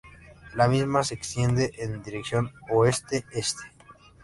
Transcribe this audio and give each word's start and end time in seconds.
La 0.55 0.67
misma 0.67 1.03
se 1.03 1.13
extiende 1.13 1.73
en 1.77 2.01
dirección 2.01 2.51
oeste-este. 2.71 3.61